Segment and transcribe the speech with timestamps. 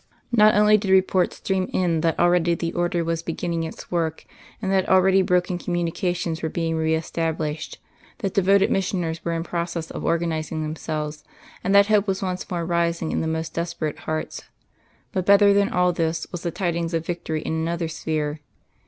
[0.31, 4.25] Not only did reports stream in that already the Order was beginning its work
[4.59, 7.77] and that already broken communications were being re established,
[8.17, 11.23] that devoted missioners were in process of organising themselves,
[11.63, 14.41] and that hope was once more rising in the most desperate hearts;
[15.11, 18.39] but better than all this was the tidings of victory in another sphere.